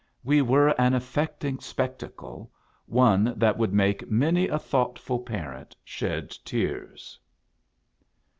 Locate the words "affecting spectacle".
0.95-2.51